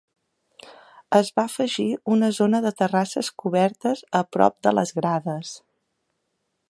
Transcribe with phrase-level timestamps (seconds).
[1.17, 5.53] Es va afegir una zona de terrasses cobertes a prop de les grades.